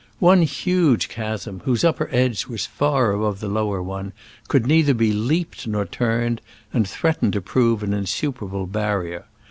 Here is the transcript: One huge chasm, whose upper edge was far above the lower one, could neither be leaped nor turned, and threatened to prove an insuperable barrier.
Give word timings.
One 0.29 0.41
huge 0.41 1.09
chasm, 1.09 1.61
whose 1.63 1.83
upper 1.83 2.09
edge 2.11 2.47
was 2.47 2.65
far 2.65 3.11
above 3.11 3.39
the 3.39 3.47
lower 3.47 3.83
one, 3.83 4.13
could 4.47 4.65
neither 4.65 4.95
be 4.95 5.13
leaped 5.13 5.67
nor 5.67 5.85
turned, 5.85 6.41
and 6.73 6.87
threatened 6.89 7.33
to 7.33 7.41
prove 7.41 7.83
an 7.83 7.93
insuperable 7.93 8.65
barrier. 8.65 9.25